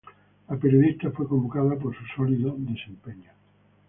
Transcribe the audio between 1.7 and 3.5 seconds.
por su sólido desempeño.